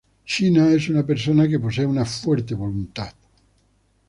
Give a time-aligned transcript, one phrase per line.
[0.35, 3.13] Sheena es una persona que posee una fuerte voluntad.